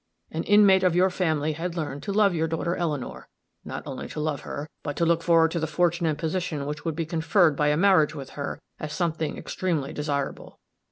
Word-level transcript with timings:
An 0.31 0.41
inmate 0.45 0.81
of 0.81 0.95
your 0.95 1.11
family 1.11 1.53
had 1.53 1.75
learned 1.77 2.01
to 2.01 2.11
love 2.11 2.33
your 2.33 2.47
daughter 2.47 2.75
Eleanor 2.75 3.29
not 3.63 3.83
only 3.85 4.07
to 4.07 4.19
love 4.19 4.41
her, 4.41 4.67
but 4.81 4.95
to 4.95 5.05
look 5.05 5.21
forward 5.21 5.51
to 5.51 5.59
the 5.59 5.67
fortune 5.67 6.07
and 6.07 6.17
position 6.17 6.65
which 6.65 6.83
would 6.83 6.95
be 6.95 7.05
conferred 7.05 7.55
by 7.55 7.67
a 7.67 7.77
marriage 7.77 8.15
with 8.15 8.31
her 8.31 8.59
as 8.79 8.91
something 8.93 9.37
extremely 9.37 9.93
desirable. 9.93 10.57